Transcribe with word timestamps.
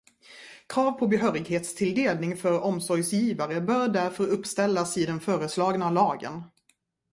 Krav 0.67 0.91
på 0.91 1.07
behörighetstilldelning 1.07 2.37
för 2.37 2.59
omsorgsgivare 2.59 3.61
bör 3.61 3.87
därför 3.87 4.27
uppställas 4.27 4.97
i 4.97 5.05
den 5.05 5.19
föreslagna 5.19 5.89
lagen. 5.91 6.43